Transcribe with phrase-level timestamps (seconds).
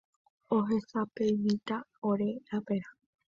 [0.57, 1.77] Ohesapemíta
[2.09, 2.89] ore raperã